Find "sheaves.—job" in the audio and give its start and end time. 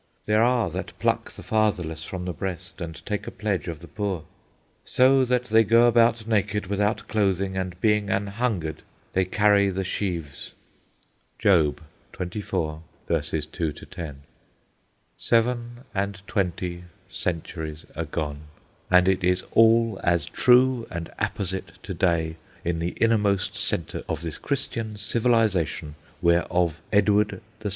9.83-11.81